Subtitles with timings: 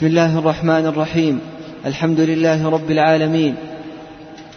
[0.00, 1.40] بسم الله الرحمن الرحيم.
[1.86, 3.56] الحمد لله رب العالمين.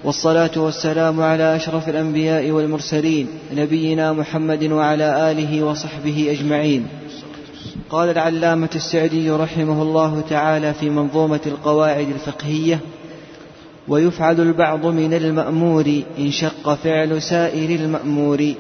[0.04, 6.88] والصلاة والسلام على أشرف الأنبياء والمرسلين نبينا محمد وعلى آله وصحبه أجمعين.
[7.90, 12.80] قال العلامة السعدي رحمه الله تعالى في منظومة القواعد الفقهية
[13.88, 18.54] ويفعل البعض من المأمور إن شق فعل سائر المأمور.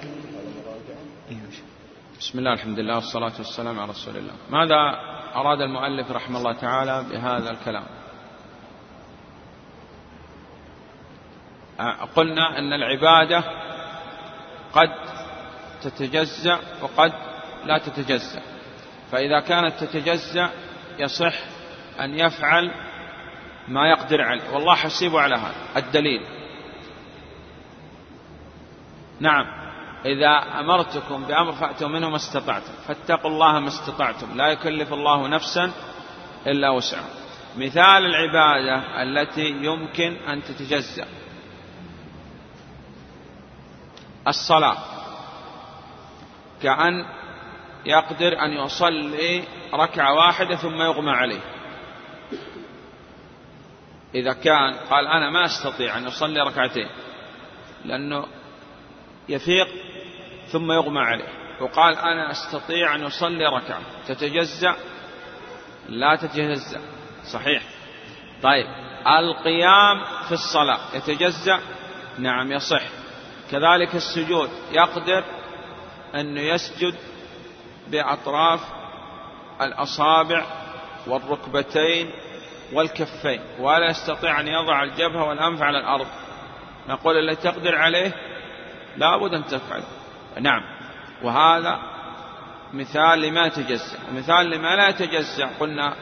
[2.19, 4.33] بسم الله الحمد لله والصلاة والسلام على رسول الله.
[4.51, 7.83] ماذا أراد المؤلف رحمه الله تعالى بهذا الكلام.
[12.15, 13.43] قلنا أن العبادة
[14.73, 14.89] قد
[15.81, 17.13] تتجزأ وقد
[17.65, 18.41] لا تتجزأ.
[19.11, 20.49] فإذا كانت تتجزأ
[20.99, 21.33] يصح
[21.99, 22.71] أن يفعل
[23.67, 24.49] ما يقدر عليه.
[24.53, 25.55] والله حسيبه على هذا.
[25.77, 26.25] الدليل.
[29.19, 29.62] نعم.
[30.05, 32.73] إذا أمرتكم بأمر فأتوا منه ما استطعتم.
[32.87, 34.37] فاتقوا الله ما استطعتم.
[34.37, 35.71] لا يكلف الله نفسا
[36.47, 37.09] إلا وسعها.
[37.57, 41.07] مثال العبادة التي يمكن أن تتجزأ.
[44.27, 44.77] الصلاة.
[46.61, 47.05] كأن
[47.85, 51.41] يقدر أن يصلي ركعة واحدة ثم يغمى عليه.
[54.15, 56.87] إذا كان قال أنا ما أستطيع أن أصلي ركعتين.
[57.85, 58.25] لأنه
[59.29, 59.62] يفيق
[60.53, 61.27] ثم يغمى عليه.
[61.61, 63.81] وقال أنا أستطيع أن أصلي ركعة.
[64.07, 64.75] تتجزأ؟
[65.89, 66.81] لا تتجزأ.
[67.33, 67.63] صحيح.
[68.43, 68.65] طيب.
[69.07, 70.79] القيام في الصلاة.
[70.93, 71.59] يتجزأ؟
[72.17, 72.81] نعم يصح.
[73.51, 74.49] كذلك السجود.
[74.71, 75.23] يقدر
[76.15, 76.95] أنه يسجد
[77.87, 78.61] بأطراف
[79.61, 80.45] الأصابع
[81.07, 82.11] والركبتين
[82.73, 86.07] والكفين ولا يستطيع أن يضع الجبهة والأنف على الأرض.
[86.89, 88.11] نقول الذي تقدر عليه
[88.97, 89.83] لابد أن تفعل
[90.41, 90.61] نعم.
[91.23, 91.79] وهذا
[92.73, 95.93] مثال لما يتجزأ ومثال لما لا يتجزأ قلنا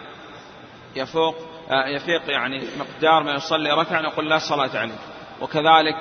[0.96, 1.36] يفوق
[1.70, 4.96] آه، يفيق يعني مقدار ما يصلي ركعة نقول لا صلاة عليه
[5.42, 5.96] وكذلك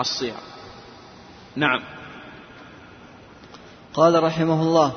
[0.00, 0.36] الصيام.
[1.56, 1.80] نعم.
[3.94, 4.92] قال رحمه الله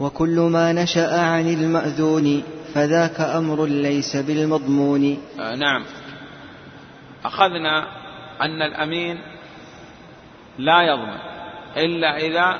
[0.00, 2.42] وكل ما نشأ عن المأذون
[2.74, 5.18] فذاك أمر ليس بالمضمون.
[5.40, 5.84] آه نعم.
[7.24, 7.86] أخذنا
[8.40, 9.18] أن الأمين
[10.58, 11.18] لا يضمن
[11.76, 12.58] إلا إذا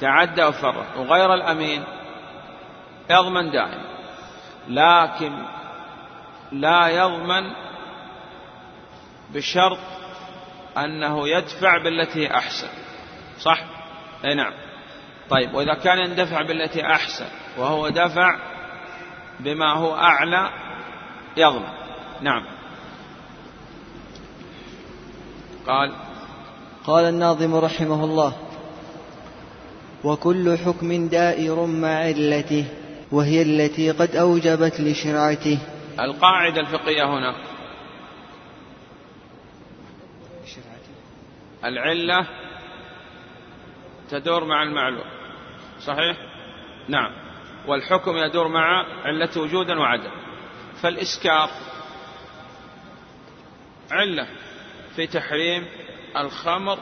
[0.00, 1.84] تعدى وفرط وغير الأمين
[3.10, 3.88] يضمن دائما.
[4.68, 5.32] لكن
[6.52, 7.52] لا يضمن
[9.34, 9.78] بشرط
[10.78, 12.68] أنه يدفع بالتي أحسن.
[13.38, 13.60] صح؟
[14.24, 14.52] أي نعم.
[15.30, 17.26] طيب وإذا كان يندفع بالتي أحسن
[17.56, 18.38] وهو دفع
[19.40, 20.50] بما هو أعلى
[21.36, 21.68] يضمن.
[22.20, 22.44] نعم.
[25.66, 25.92] قال
[26.88, 28.36] قال الناظم رحمه الله
[30.04, 32.64] وكل حكم دائر مع علته
[33.12, 35.58] وهي التي قد أوجبت لشرعته.
[36.00, 37.34] القاعدة الفقهية هنا.
[41.64, 42.26] العلة
[44.10, 45.06] تدور مع المعلوم
[45.80, 46.16] صحيح؟
[46.88, 47.12] نعم.
[47.66, 50.10] والحكم يدور مع علة وجودا وعدم.
[50.82, 51.50] فالإسكار
[53.90, 54.26] علة
[54.96, 55.66] في تحريم
[56.16, 56.78] الخمر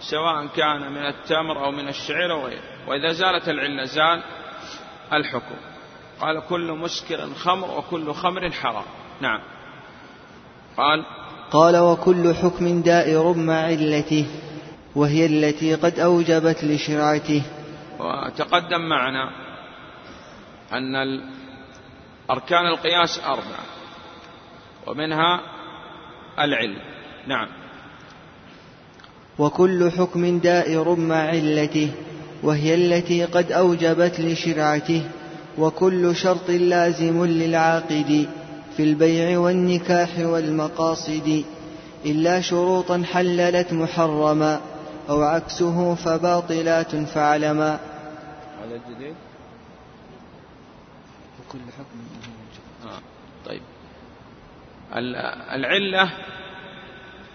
[0.00, 2.62] سواء كان من التمر أو من الشعير أو غيره.
[2.86, 4.22] وإذا زالت العلة زال
[5.12, 5.54] الحكم.
[6.20, 8.84] قال كل مسكر خمر وكل خمر حرام.
[9.20, 9.40] نعم.
[10.76, 11.04] قال
[11.50, 14.26] قال وكل حكم دائر مع علته
[14.96, 17.42] وهي التي قد أوجبت لشرعته.
[17.98, 19.30] وتقدم معنا
[20.72, 21.20] أن
[22.30, 23.66] أركان القياس أربعة
[24.86, 25.40] ومنها
[26.38, 26.78] العلم.
[27.26, 27.65] نعم.
[29.38, 31.90] وكل حكم دائر مع علته
[32.42, 35.02] وهي التي قد أوجبت لشرعته
[35.58, 38.28] وكل شرط لازم للعاقد
[38.76, 41.44] في البيع والنكاح والمقاصد
[42.04, 44.60] إلا شروطا حللت محرما
[45.08, 47.78] أو عكسه فباطلات فعلما.
[48.64, 49.14] هذا الجديد؟
[51.40, 51.98] وكل حكم
[52.84, 53.00] آه.
[53.46, 53.62] طيب.
[55.52, 56.12] العلة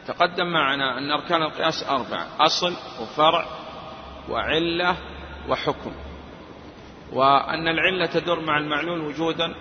[0.08, 3.46] تقدم معنا أن أركان القياس أربعة أصل وفرع
[4.30, 4.96] وعلة
[5.50, 5.92] وحكم
[7.12, 9.56] وأن العلة تدور مع المعلول وجودا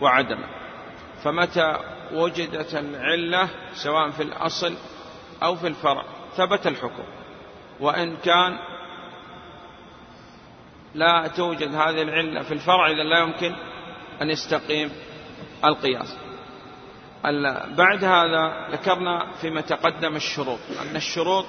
[0.00, 0.46] وعدما.
[1.22, 1.76] فمتى
[2.12, 4.74] وجدت العلة سواء في الأصل
[5.42, 6.04] أو في الفرع؟
[6.36, 7.04] ثبت الحكم.
[7.80, 8.58] وإن كان
[10.94, 13.54] لا توجد هذه العلة في الفرع إذا لا يمكن
[14.22, 14.92] أن يستقيم
[15.64, 16.16] القياس.
[17.76, 20.58] بعد هذا ذكرنا فيما تقدم الشروط.
[20.82, 21.46] أن الشروط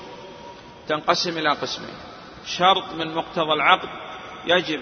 [0.88, 1.96] تنقسم إلى قسمين.
[2.46, 3.90] شرط من مقتضى العقد
[4.46, 4.82] يجب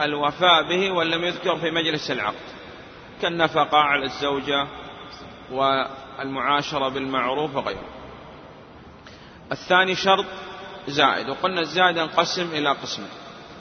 [0.00, 2.46] الوفاء به وإن لم يذكر في مجلس العقد.
[3.22, 4.66] كالنفقة على الزوجة
[5.52, 7.88] والمعاشرة بالمعروف وغيره.
[9.52, 10.24] الثاني شرط
[10.88, 11.28] زائد.
[11.28, 13.10] وقلنا الزائد ينقسم إلى قسمين.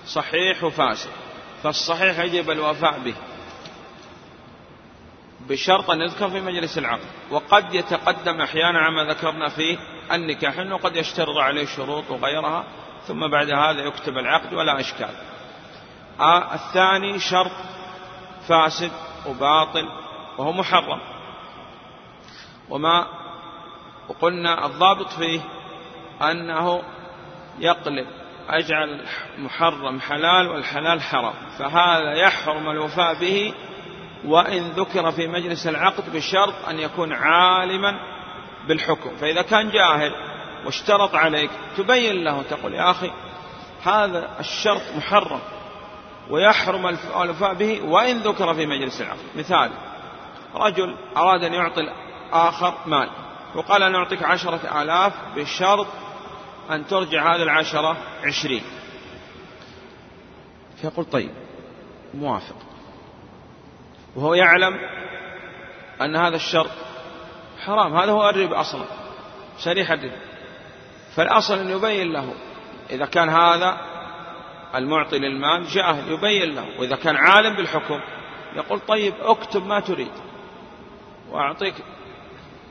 [0.08, 1.10] صحيح وفاسد.
[1.64, 3.16] فالصحيح يجب الوفاء به.
[5.50, 7.08] بشرط أن يذكر في مجلس العقد.
[7.32, 9.78] وقد يتقدم أحيانا عما ذكرنا في
[10.12, 12.64] النكاح أنه قد يشترط عليه شروط وغيرها
[13.08, 15.16] ثم بعد هذا يكتب العقد ولا إشكال.
[16.20, 17.52] آه الثاني شرط
[18.48, 18.92] فاسد
[19.28, 19.90] وباطل
[20.38, 21.00] وهو محرم.
[22.70, 23.08] وما
[24.10, 25.42] وقلنا الضابط فيه
[26.22, 26.84] أنه
[27.60, 28.08] يقلب
[28.50, 29.06] أجعل
[29.38, 33.54] محرم حلال والحلال حرام فهذا يحرم الوفاء به
[34.26, 38.00] وإن ذكر في مجلس العقد بشرط أن يكون عالما
[38.68, 39.16] بالحكم.
[39.22, 40.16] فإذا كان جاهل
[40.66, 43.12] واشترط عليك تبين له تقول يا أخي
[43.84, 45.40] هذا الشرط محرم
[46.30, 49.20] ويحرم الوفاء به وإن ذكر في مجلس العقد.
[49.36, 49.72] مثال
[50.56, 53.10] رجل أراد أن يعطي الآخر مال
[53.56, 55.88] وقال أنا أعطيك عشرة آلاف بشرط
[56.72, 58.64] أن ترجع هذه العشرة عشرين.
[60.82, 61.32] فيقول طيب
[62.14, 62.56] موافق.
[64.16, 64.80] وهو يعلم
[66.02, 66.72] أن هذا الشرط
[67.66, 67.96] حرام.
[67.96, 68.86] هذا هو الربا أصلا.
[69.58, 70.20] شريحة الربا
[71.16, 72.34] فالأصل أن يبين له.
[72.90, 73.78] إذا كان هذا
[74.76, 76.80] المعطي للمال جاهل يبين له.
[76.80, 78.00] وإذا كان عالم بالحكم
[78.56, 80.12] يقول طيب اكتب ما تريد
[81.32, 81.76] وأعطيك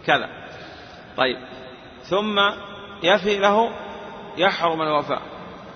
[0.06, 0.30] كذا.
[1.16, 1.36] طيب.
[2.02, 2.40] ثم
[3.02, 3.74] يفي له
[4.36, 5.22] يحرم الوفاء.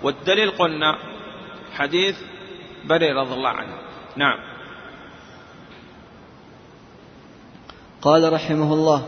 [0.02, 0.98] والدليل قلنا
[1.76, 2.16] حديث
[2.84, 3.78] برير رضي الله عنه.
[4.16, 4.47] نعم.
[8.02, 9.04] قال رحمه الله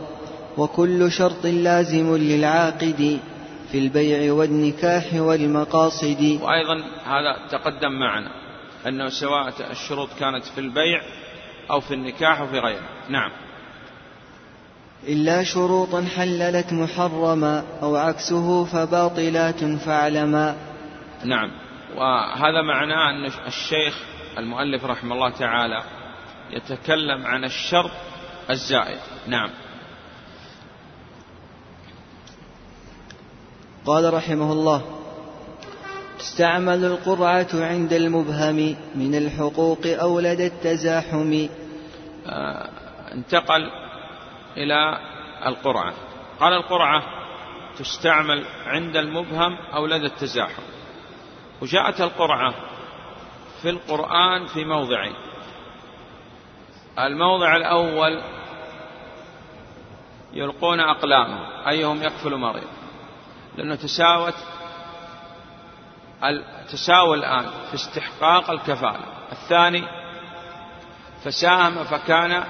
[0.57, 3.19] وكل شرط لازم للعاقد
[3.71, 6.39] في البيع والنكاح والمقاصد.
[6.41, 8.31] وأيضا هذا تقدم معنا
[8.87, 11.01] أنه سواء الشروط كانت في البيع
[11.71, 12.89] أو في النكاح أو في غيره.
[13.09, 13.31] نعم.
[15.07, 20.55] إلا شروطا حللت محرما أو عكسه فباطلات فاعلما.
[21.23, 21.51] نعم.
[21.95, 23.97] وهذا معناه أن الشيخ
[24.37, 25.83] المؤلف رحمه الله تعالى
[26.51, 27.91] يتكلم عن الشرط
[28.49, 28.99] الزائد.
[29.27, 29.49] نعم.
[33.85, 34.81] قال رحمه الله
[36.19, 41.47] تستعمل القرعة عند المبهم من الحقوق أو لدى التزاحم.
[42.27, 42.69] آه
[43.13, 43.69] انتقل
[44.57, 44.97] إلى
[45.45, 45.93] القرعة.
[46.39, 47.03] قال القرعة
[47.77, 50.63] تستعمل عند المبهم أو لدى التزاحم.
[51.61, 52.53] وجاءت القرعة
[53.61, 55.13] في القرآن في موضعين
[56.99, 58.21] الموضع الأول
[60.33, 62.67] يلقون أقلامهم أيهم يكفل مريض؟
[63.57, 64.33] لأنه تساوت
[66.69, 69.05] تساوى الآن في استحقاق الكفالة.
[69.31, 69.83] الثاني
[71.23, 72.43] فساهم فكان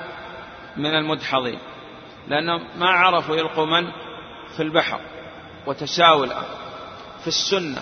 [0.78, 1.60] من المدحضين
[2.28, 3.92] لأنهم ما عرفوا يلقوا من؟
[4.58, 5.00] في البحر
[5.68, 6.46] وتساوي الآن
[7.22, 7.82] في السنة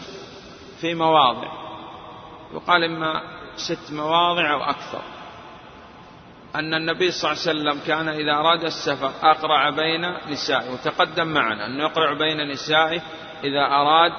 [0.82, 1.52] في مواضع.
[2.54, 3.22] يقال إما
[3.56, 5.02] ست مواضع أو أكثر.
[6.56, 11.66] أن النبي صلى الله عليه وسلم كان إذا أراد السفر أقرع بين نسائه وتقدم معنا
[11.66, 13.02] أنه يقرع بين نسائه
[13.44, 14.14] إذا أراد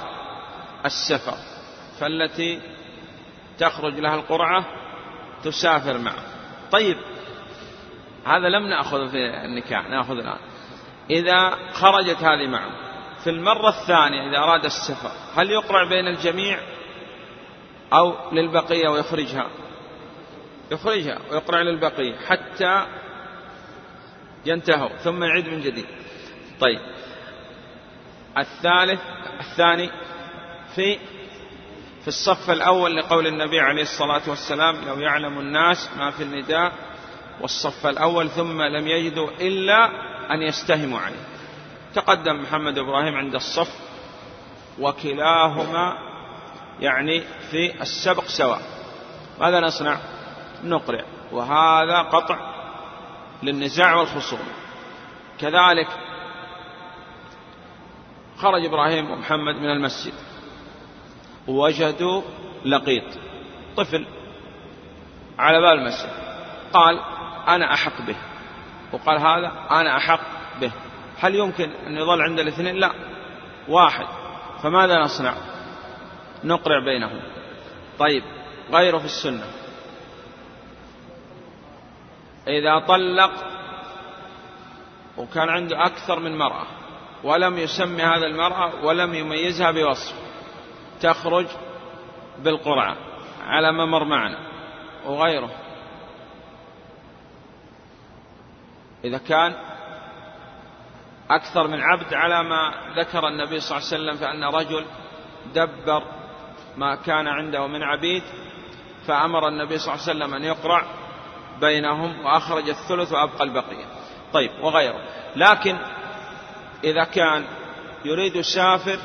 [0.84, 1.36] السفر.
[2.00, 2.60] فالتي
[3.58, 4.64] تخرج لها القرعة
[5.44, 6.24] تسافر معه.
[6.72, 6.96] طيب
[8.26, 10.38] هذا لم نأخذ في النكاح نأخذ الآن.
[11.10, 12.70] إذا خرجت هذه معه
[13.24, 16.58] في المرة الثانية إذا أراد السفر هل يقرع بين الجميع
[17.92, 19.46] أو للبقية ويخرجها؟
[20.70, 22.86] يخرجها ويقرع للبقية حتى
[24.46, 25.86] ينتهوا ثم يعيد من جديد.
[26.60, 26.80] طيب.
[28.38, 29.00] الثالث
[29.40, 29.90] الثاني
[30.74, 30.98] في
[32.02, 36.72] في الصف الأول لقول النبي عليه الصلاة والسلام لو يعلم الناس ما في النداء
[37.40, 39.90] والصف الأول ثم لم يجدوا إلا
[40.34, 41.24] أن يستهموا عليه.
[41.94, 43.78] تقدم محمد إبراهيم عند الصف
[44.78, 45.98] وكلاهما
[46.80, 48.62] يعني في السبق سواء.
[49.40, 49.98] ماذا نصنع؟
[50.64, 52.38] نقرع وهذا قطع
[53.42, 54.48] للنزاع والخصوم.
[55.38, 55.88] كذلك
[58.36, 60.12] خرج إبراهيم ومحمد من المسجد.
[61.48, 62.22] وجدوا
[62.64, 63.04] لقيط
[63.76, 64.06] طفل
[65.38, 66.10] على باب المسجد.
[66.72, 67.00] قال
[67.48, 68.16] أنا أحق به.
[68.92, 70.20] وقال هذا أنا أحق
[70.60, 70.72] به.
[71.20, 72.92] هل يمكن أن يظل عند الاثنين؟ لا.
[73.68, 74.06] واحد.
[74.62, 75.34] فماذا نصنع؟
[76.44, 77.22] نقرع بينهم.
[77.98, 78.22] طيب
[78.72, 79.44] غيره في السنة.
[82.50, 83.30] إذا طلق
[85.16, 86.66] وكان عنده أكثر من مرأة
[87.24, 90.14] ولم يسمي هذا المرأة ولم يميزها بوصف
[91.00, 91.46] تخرج
[92.38, 92.96] بالقرعة
[93.46, 94.38] على ما مر معنا
[95.06, 95.50] وغيره.
[99.04, 99.54] إذا كان
[101.30, 104.86] أكثر من عبد على ما ذكر النبي صلى الله عليه وسلم فأن رجل
[105.54, 106.02] دبر
[106.76, 108.22] ما كان عنده من عبيد
[109.06, 110.84] فأمر النبي صلى الله عليه وسلم أن يقرع
[111.60, 113.84] بينهم وأخرج الثلث وأبقى البقية.
[114.32, 115.00] طيب وغيره.
[115.36, 115.78] لكن
[116.84, 117.44] إذا كان
[118.04, 118.98] يريد يسافر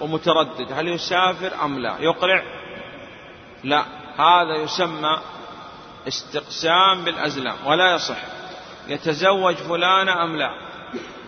[0.00, 2.42] ومتردد هل يسافر أم لا؟ يقرع
[3.64, 3.84] لا.
[4.18, 5.18] هذا يسمى
[6.08, 8.18] استقسام بالأزلام ولا يصح.
[8.88, 10.50] يتزوج فلانة أم لا؟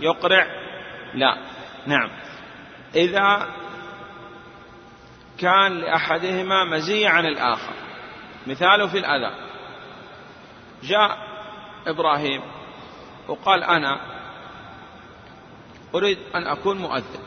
[0.00, 0.46] يقرع
[1.14, 1.36] لا.
[1.86, 2.10] نعم.
[2.94, 3.46] إذا
[5.38, 7.72] كان لأحدهما مزية عن الآخر
[8.46, 9.49] مثاله في الأذى
[10.82, 11.18] جاء
[11.86, 12.42] إبراهيم
[13.28, 14.00] وقال أنا
[15.94, 17.20] أريد أن أكون مؤذن.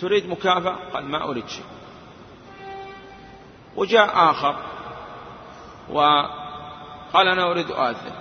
[0.00, 1.64] تريد مكافأة؟ قال ما أريد شيء.
[3.76, 4.56] وجاء آخر
[5.90, 8.14] وقال أنا أريد أؤذن.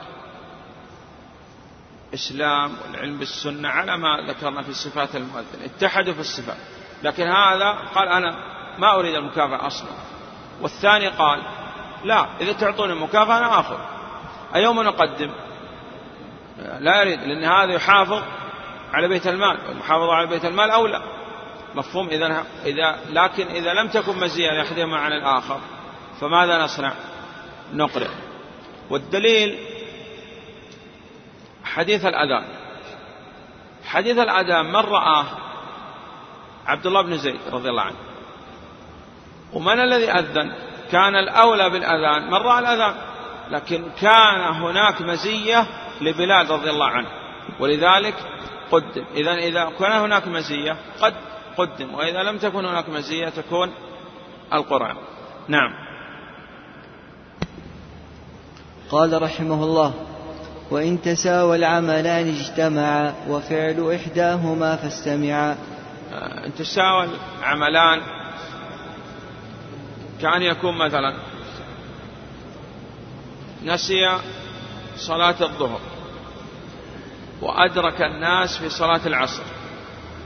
[2.14, 5.64] إسلام والعلم بالسنة على ما ذكرنا في صفات المؤذن.
[5.64, 6.58] اتحدوا في الصفات.
[7.04, 8.36] لكن هذا قال أنا
[8.78, 9.90] ما أريد المكافأة أصلا.
[10.62, 11.59] والثاني قال
[12.04, 13.78] لا إذا تعطوني المكافأة أنا آخذ.
[14.56, 15.32] أيوم نقدم.
[16.80, 18.24] لا يريد لأن هذا يحافظ
[18.94, 21.02] على بيت المال والمحافظة على بيت المال أولى.
[21.76, 25.60] مفهوم؟ إذا إذا لكن إذا لم تكن مزية لأحدهما عن الآخر
[26.22, 26.94] فماذا نصنع؟
[27.74, 28.10] نقرأ
[28.90, 29.60] والدليل
[31.64, 32.46] حديث الأذان.
[33.86, 35.26] حديث الأذان من رآه؟
[36.66, 37.98] عبد الله بن زيد رضي الله عنه.
[39.54, 42.96] ومن الذي أذن؟ كان الأولى بالأذان من رأى الأذان
[43.50, 45.68] لكن كان هناك مزية
[46.02, 47.08] لبلال رضي الله عنه.
[47.60, 48.16] ولذلك
[48.72, 49.06] قدم.
[49.16, 51.14] إذا إذا كان هناك مزية قد
[51.58, 51.94] قدم.
[51.94, 53.72] وإذا لم تكن هناك مزية تكون
[54.54, 54.96] القرآن.
[55.48, 55.72] نعم.
[58.92, 59.94] قال رحمه الله
[60.72, 65.58] وإن تساوى العملان اجتمعا وفعل إحداهما فاستمعا.
[66.14, 67.08] آه، إن تساوى
[67.40, 68.19] العملان
[70.22, 71.16] كأن يكون مثلا
[73.64, 74.20] نسي
[74.96, 75.80] صلاة الظهر
[77.42, 79.44] وأدرك الناس في صلاة العصر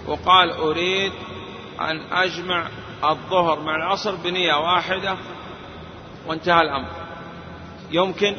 [0.08, 1.12] وقال أريد
[1.80, 2.68] أن أجمع
[3.04, 5.18] الظهر مع العصر بنية واحدة
[6.28, 6.90] وانتهى الأمر.
[7.92, 8.38] يمكن؟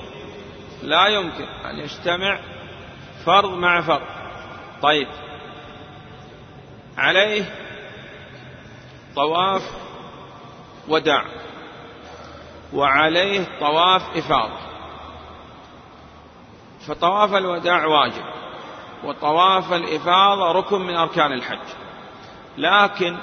[0.82, 2.40] لا يمكن أن يجتمع
[3.26, 4.06] فرض مع فرض.
[4.82, 5.08] طيب.
[6.98, 7.44] عليه
[9.16, 9.62] طواف
[10.88, 11.24] وداع.
[12.74, 14.58] وعليه طواف إفاضة.
[16.86, 18.24] فطواف الوداع واجب
[19.04, 21.68] وطواف الإفاضة ركن من أركان الحج.
[22.58, 23.16] لكن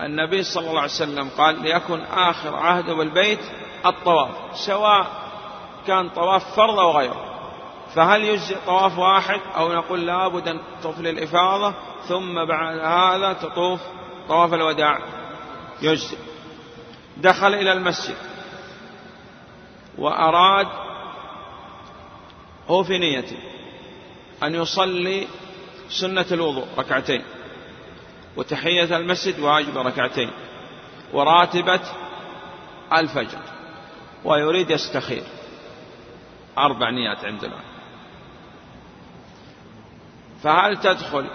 [0.00, 3.40] النبي صلى الله عليه وسلم قال ليكن آخر عهده بالبيت
[3.86, 5.06] الطواف سواء
[5.86, 7.32] كان طواف فرض أو غيره
[7.94, 11.74] فهل يجزئ طواف واحد؟ أو نقول لابد أن تطوف للإفاضة
[12.08, 13.80] ثم بعد هذا تطوف
[14.28, 14.98] طواف الوداع.
[15.82, 16.18] يجزئ.
[17.16, 18.16] دخل إلى المسجد.
[19.98, 20.68] وأراد
[22.68, 23.36] هو في نيته
[24.42, 25.26] أن يصلي
[25.88, 27.22] سنة الوضوء ركعتين
[28.36, 30.30] وتحية المسجد واجب ركعتين
[31.12, 31.80] وراتبة
[32.92, 33.38] الفجر
[34.24, 35.22] ويريد يستخير.
[36.58, 37.56] أربع نيات عندنا
[40.42, 41.26] فهل تدخل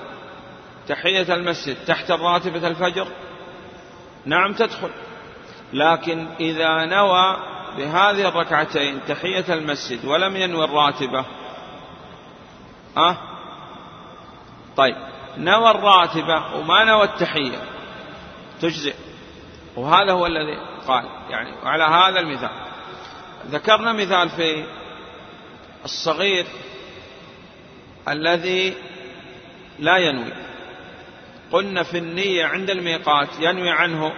[0.87, 3.07] تحية المسجد تحت راتبة الفجر؟
[4.25, 4.89] نعم تدخل
[5.73, 7.37] لكن إذا نوى
[7.77, 11.25] بهذه الركعتين تحية المسجد ولم ينوي الراتبة.
[12.97, 13.17] أه؟
[14.77, 14.95] طيب
[15.37, 17.57] نوى الراتبة وما نوى التحية.
[18.61, 18.95] تجزئ.
[19.75, 20.57] وهذا هو الذي
[20.87, 21.05] قال.
[21.29, 22.49] يعني وعلى هذا المثال.
[23.47, 24.65] ذكرنا مثال في
[25.85, 26.45] الصغير
[28.07, 28.73] الذي
[29.79, 30.33] لا ينوي.
[31.51, 34.13] قلنا في النية عند الميقات ينوي عنه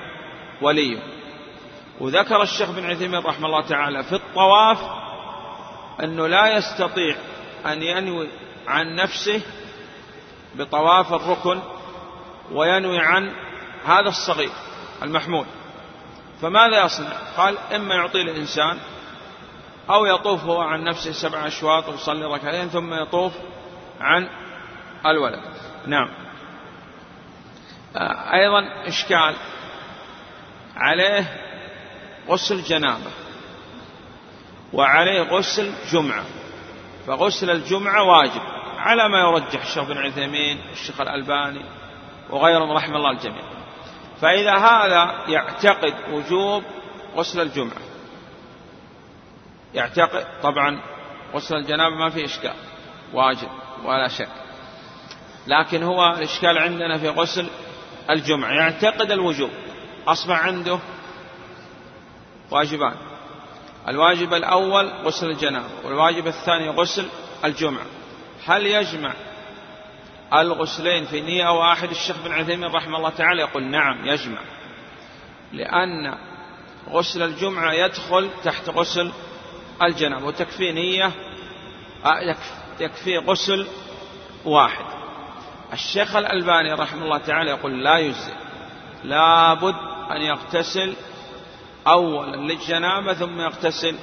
[0.61, 1.18] وليه.
[1.99, 4.77] وذكر الشيخ بن عثيمين رحمه الله تعالى في الطواف
[6.03, 7.15] أنه لا يستطيع
[7.65, 8.29] أن ينوي
[8.67, 9.41] عن نفسه
[10.55, 11.59] بطواف الركن
[12.51, 13.31] وينوي عن
[13.85, 14.51] هذا الصغير
[15.03, 15.45] المحمول
[16.41, 18.77] فماذا يصنع؟ قال إما يعطي الإنسان
[19.89, 23.33] أو يطوف هو عن نفسه سبع أشواط ويصلي ركعتين ثم يطوف
[23.99, 24.29] عن
[25.05, 25.41] الولد.
[25.87, 26.09] نعم.
[27.95, 29.35] آه، أيضا إشكال
[30.75, 31.48] عليه
[32.29, 33.11] غسل جنابة.
[34.73, 36.23] وعليه غسل جمعة.
[37.07, 38.41] فغسل الجمعة واجب
[38.77, 41.65] على ما يرجح الشيخ بن عثيمين والشيخ الألباني
[42.29, 43.43] وغيرهم رحم الله الجميع.
[44.21, 46.63] فإذا هذا يعتقد وجوب
[47.15, 47.81] غسل الجمعة.
[49.73, 50.81] يعتقد طبعا
[51.33, 52.53] غسل الجنابة ما في إشكال
[53.13, 53.49] واجب
[53.85, 54.31] ولا شك.
[55.47, 57.47] لكن هو الإشكال عندنا في غسل
[58.09, 58.51] الجمعة.
[58.51, 59.49] يعتقد الوجوب.
[60.07, 60.79] أصبح عنده
[62.51, 62.95] واجبان.
[63.87, 67.05] الواجب الأول غسل الجنابة والواجب الثاني غسل
[67.45, 67.85] الجمعة.
[68.45, 69.13] هل يجمع
[70.33, 74.41] الغسلين في نية واحد؟ الشيخ بن عثيمين رحمه الله تعالى يقول نعم يجمع.
[75.53, 76.17] لأن
[76.89, 79.11] غسل الجمعة يدخل تحت غسل
[79.83, 81.11] الجنابة وتكفي نية
[82.05, 82.35] آه،
[82.79, 83.67] يكفي غسل
[84.45, 84.85] واحد.
[85.73, 88.33] الشيخ الألباني رحمه الله تعالى يقول لا يجزئ
[89.03, 89.75] لابد
[90.11, 90.95] أن يغتسل
[91.91, 93.95] أولا للجنابة ثم يغتسل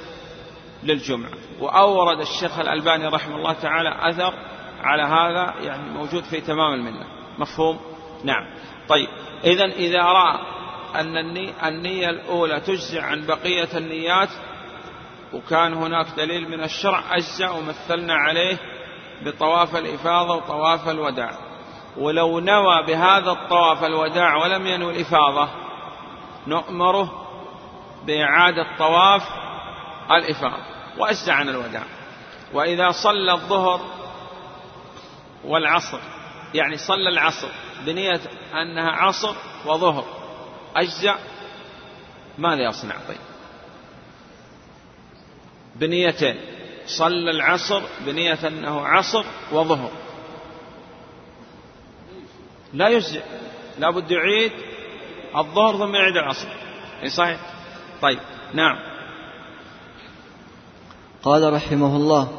[0.83, 1.31] للجمعة.
[1.59, 4.33] وأورد الشيخ الألباني رحمه الله تعالى أثر
[4.83, 7.05] على هذا يعني موجود في تمام المنة
[7.37, 7.79] مفهوم؟
[8.23, 8.45] نعم.
[8.89, 9.07] طيب
[9.43, 10.39] إذا إذا رأى
[10.95, 11.17] أن
[11.65, 14.29] النية الأولى تجزع عن بقية النيات
[15.33, 18.57] وكان هناك دليل من الشرع أجزع ومثلنا عليه
[19.25, 21.31] بطواف الإفاضة وطواف الوداع.
[21.97, 25.49] ولو نوى بهذا الطواف الوداع ولم ينوي الإفاضة
[26.47, 27.26] نؤمره
[28.07, 29.23] بإعادة طواف
[30.11, 30.63] الإفاضة
[30.97, 31.83] وأجزع عن الوداع.
[32.53, 33.81] وإذا صلى الظهر
[35.45, 35.99] والعصر
[36.53, 37.47] يعني صلى العصر
[37.85, 38.21] بنية
[38.53, 39.35] أنها عصر
[39.65, 40.05] وظهر
[40.75, 41.15] أجزع
[42.37, 43.17] ماذا يصنع؟ طيب.
[45.75, 46.37] بنيتين
[46.85, 49.91] صلى العصر بنية أنه عصر وظهر.
[52.73, 53.23] لا يجزئ
[53.79, 54.51] لابد يعيد
[55.35, 56.47] الظهر ثم يعيد العصر.
[57.03, 57.56] اي صحيح؟
[58.01, 58.19] طيب
[58.53, 58.77] نعم.
[61.23, 62.31] قال رحمه الله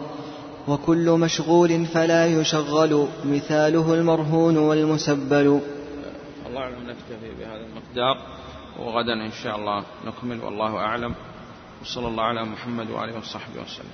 [0.68, 5.60] وكل مشغول فلا يشغل مثاله المرهون والمسبل.
[6.46, 8.16] الله أعلم نكتفي بهذا المقدار
[8.78, 11.14] وغدا إن شاء الله نكمل والله أعلم.
[11.82, 13.92] وصلى الله على محمد وآله وصحبه وسلم.